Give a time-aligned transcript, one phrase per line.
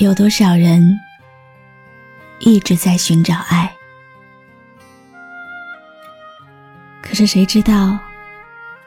[0.00, 0.98] 有多少人
[2.40, 3.72] 一直在寻找爱？
[7.00, 7.96] 可是谁知道，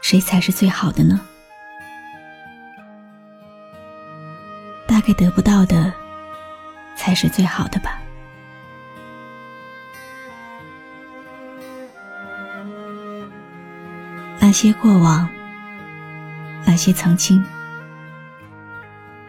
[0.02, 1.22] 谁才是最好的呢？
[4.86, 5.94] 大概得不到的，
[6.98, 8.02] 才是最好的吧。
[14.40, 15.28] 那些过往，
[16.66, 17.42] 那些曾经。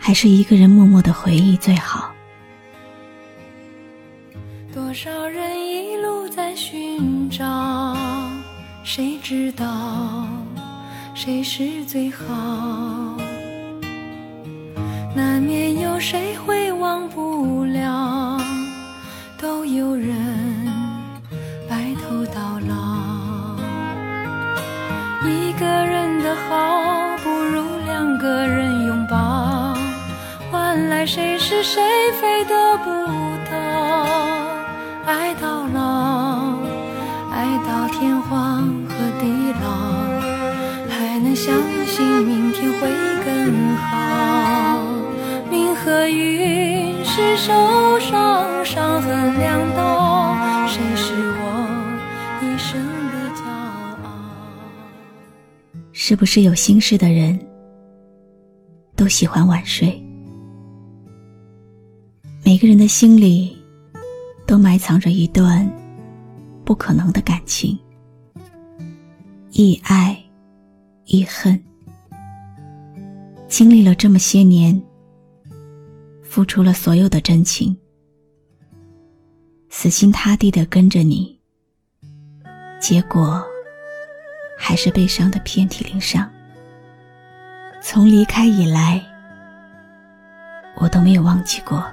[0.09, 2.11] 还是一个人默默的回忆最好。
[4.73, 7.95] 多少人一路在寻找，
[8.85, 10.27] 谁知道
[11.15, 12.25] 谁是最好？
[15.15, 18.41] 难免有谁会忘不了，
[19.37, 20.17] 都有人
[21.69, 23.59] 白头到老。
[25.29, 28.58] 一个人的好，不如两个人。
[30.79, 31.83] 原来谁是谁
[32.21, 32.91] 非得不
[33.51, 33.57] 到，
[35.07, 36.55] 爱到老，
[37.33, 39.27] 爱到天荒和地
[39.61, 39.69] 老，
[40.89, 41.53] 还能相
[41.85, 42.89] 信明天会
[43.25, 44.81] 更好。
[45.51, 50.37] 命和运是受伤，伤痕两道，
[50.69, 51.43] 谁是我
[52.41, 52.81] 一生
[53.11, 53.43] 的骄
[54.05, 54.07] 傲？
[55.93, 57.37] 是不是有心事的人
[58.95, 60.01] 都喜欢晚睡？
[62.49, 63.55] 每个人的心里，
[64.47, 65.71] 都埋藏着一段
[66.65, 67.79] 不可能的感情，
[69.51, 70.19] 亦爱
[71.05, 71.63] 亦恨。
[73.49, 74.83] 经历了这么些年，
[76.23, 77.77] 付出了所有的真情，
[79.69, 81.39] 死心塌地的跟着你，
[82.81, 83.45] 结果
[84.57, 86.27] 还是被伤的遍体鳞伤。
[87.83, 89.05] 从离开以来，
[90.79, 91.85] 我都没有忘记过。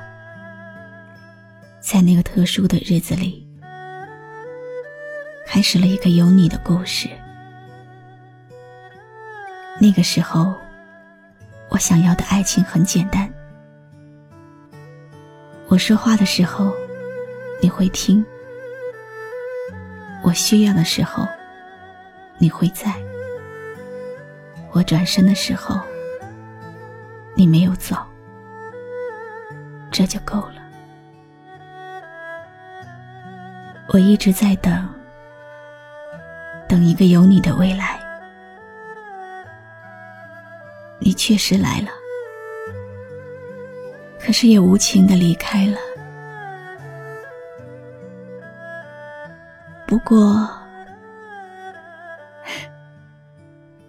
[1.86, 3.48] 在那个特殊的日子里，
[5.46, 7.08] 开始了一个有你的故事。
[9.80, 10.52] 那个时候，
[11.70, 13.32] 我想要的爱情很简单：
[15.68, 16.74] 我说话的时候，
[17.62, 18.26] 你会听；
[20.24, 21.24] 我需要的时候，
[22.40, 22.94] 你会在；
[24.72, 25.80] 我转身的时候，
[27.36, 27.96] 你没有走，
[29.92, 30.65] 这就够了。
[33.96, 34.90] 我一直在等，
[36.68, 37.98] 等一个有你的未来。
[41.00, 41.88] 你确实来了，
[44.20, 45.78] 可是也无情的离开了。
[49.88, 50.46] 不过，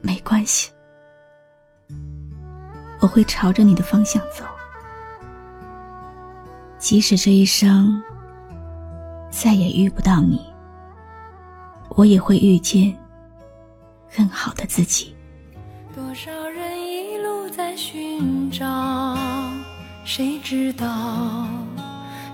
[0.00, 0.70] 没关系，
[3.00, 4.44] 我会朝着你的方向走，
[6.78, 8.00] 即使这一生。
[9.38, 10.40] 再也遇不到你，
[11.90, 12.96] 我也会遇见
[14.16, 15.14] 更好的自己。
[15.94, 19.14] 多少人一路在寻找，
[20.06, 21.46] 谁知道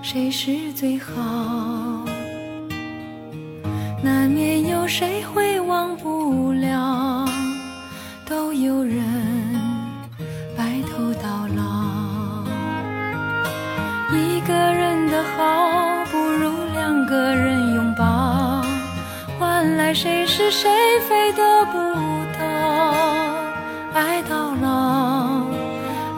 [0.01, 2.05] 谁是最好？
[4.01, 7.27] 难免有谁会忘不了，
[8.25, 9.03] 都有人
[19.93, 20.69] 谁是谁
[21.07, 21.77] 非得不
[22.37, 22.43] 到。
[23.93, 25.45] 爱到老，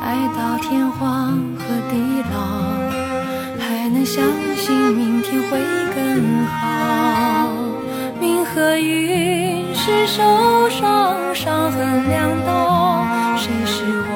[0.01, 1.97] 爱到天荒和地
[2.31, 2.37] 老，
[3.59, 4.23] 还能相
[4.55, 5.59] 信明天会
[5.93, 7.49] 更好。
[8.21, 13.03] 命和运是受伤，伤痕两道，
[13.35, 14.13] 谁是我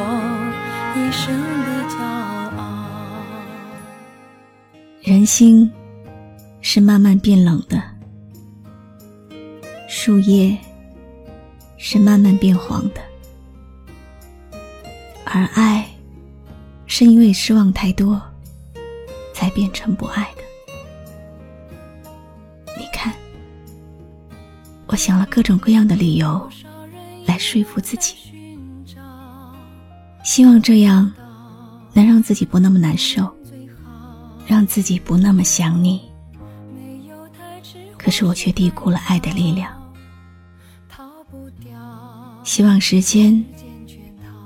[0.96, 1.36] 一生
[1.66, 1.98] 的骄
[2.58, 2.62] 傲？
[5.02, 5.70] 人心
[6.62, 7.82] 是慢慢变冷的，
[10.02, 10.58] 树叶
[11.78, 13.02] 是慢慢变黄的，
[15.26, 15.86] 而爱
[16.86, 18.20] 是因为失望太多，
[19.34, 22.02] 才变成不爱的。
[22.78, 23.14] 你看，
[24.88, 26.50] 我想了各种各样的理由
[27.26, 28.16] 来说服自己，
[30.24, 31.12] 希望这样
[31.92, 33.30] 能让自己不那么难受。
[34.48, 36.02] 让自己不那么想你，
[37.98, 39.79] 可是我却低估了爱的力量。
[42.50, 43.46] 希望时间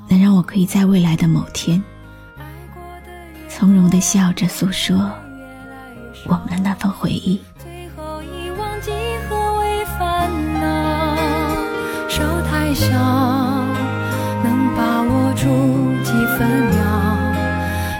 [0.10, 1.82] 能让我可以在未来的某天，
[3.48, 5.10] 从容的笑着诉说
[6.26, 7.40] 我们的那份回忆。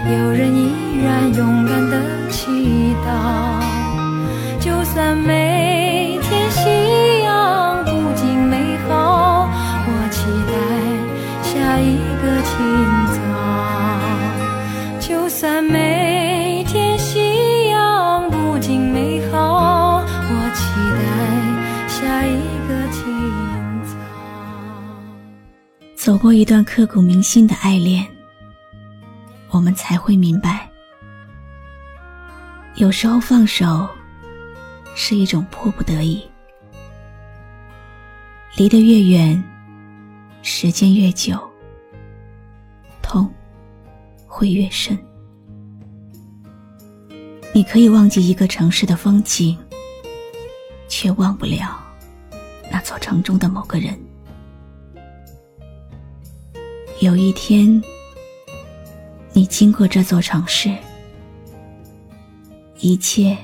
[0.06, 2.13] 有人依然勇敢的
[26.04, 28.06] 走过一段刻骨铭心的爱恋，
[29.48, 30.70] 我们才会明白。
[32.74, 33.88] 有时候放手
[34.94, 36.22] 是一种迫不得已，
[38.54, 39.42] 离得越远，
[40.42, 41.38] 时间越久，
[43.00, 43.32] 痛
[44.26, 44.98] 会越深。
[47.54, 49.56] 你可以忘记一个城市的风景，
[50.86, 51.82] 却忘不了
[52.70, 53.98] 那座城中的某个人。
[57.04, 57.82] 有一天，
[59.34, 60.74] 你经过这座城市。
[62.80, 63.36] 一切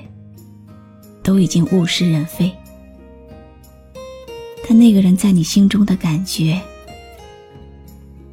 [1.21, 2.51] 都已经物是人非，
[4.67, 6.59] 但那个人在你心中的感觉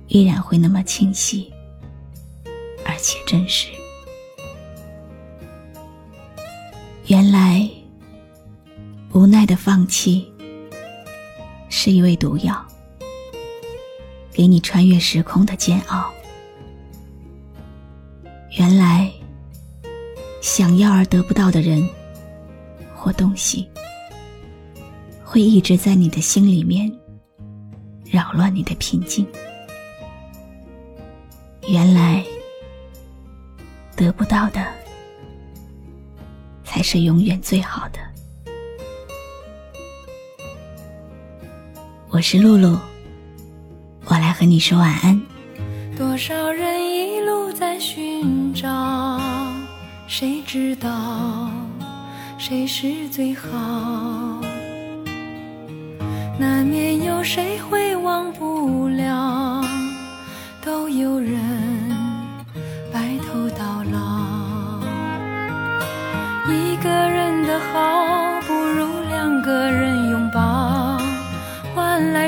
[0.07, 1.53] 依然会那么清晰，
[2.87, 3.69] 而且真实。
[7.09, 7.69] 原来，
[9.13, 10.27] 无奈的放弃
[11.69, 12.67] 是一味毒药，
[14.39, 16.09] 给你穿越时空的煎熬。
[18.57, 19.13] 原来。
[20.41, 21.87] 想要而得不到的人
[22.95, 23.69] 或东西，
[25.23, 26.91] 会一直在你的心里面
[28.05, 29.27] 扰乱你的平静。
[31.67, 32.25] 原来
[33.97, 34.65] 得不到的
[36.65, 37.99] 才是永远最好的。
[42.11, 42.79] 我是露露，
[44.11, 45.21] 我来和你说晚安。
[45.97, 49.21] 多少人一路在寻找。
[50.07, 51.51] 谁知道
[52.39, 54.41] 谁是最好？
[56.39, 59.63] 难免有谁会忘不了，
[60.65, 61.39] 都有人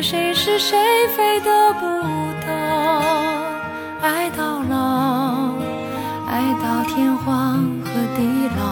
[0.03, 0.79] 谁是谁
[1.17, 1.87] 非得不
[2.47, 2.53] 到，
[4.01, 5.55] 爱到老，
[6.27, 7.91] 爱到天荒和。
[8.17, 8.27] 地
[8.59, 8.63] 老，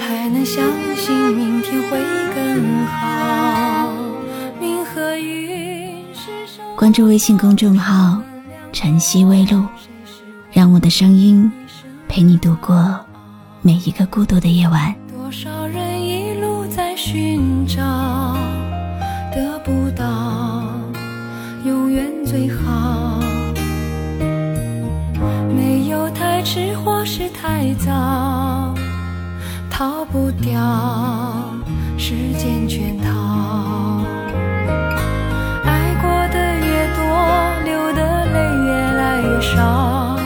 [0.00, 0.64] 还能相
[0.96, 1.98] 信明天会
[2.34, 3.92] 更好。
[4.60, 5.94] 明和雨
[6.76, 8.20] 关注微信公众号
[8.72, 9.64] “晨曦微露”，
[10.50, 11.50] 让我的声音
[12.08, 12.98] 陪你度过
[13.62, 14.92] 每一个孤独的夜晚。
[15.16, 17.80] 多少人一路在寻找，
[19.96, 20.64] 到
[21.64, 23.20] 永远最好。
[25.56, 28.74] 没有太迟或是太早，
[29.70, 30.60] 逃不掉
[31.96, 33.10] 时间圈套。
[35.64, 37.02] 爱过的越多，
[37.64, 38.36] 流的泪
[38.66, 40.18] 越来越少，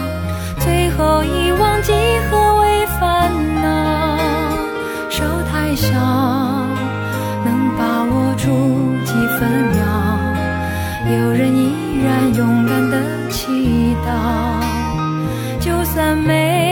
[0.59, 1.93] 最后遗忘几
[2.31, 3.31] 何为烦
[3.63, 3.67] 恼。
[5.09, 5.93] 手太小，
[7.45, 7.98] 能把
[15.61, 16.68] 就算没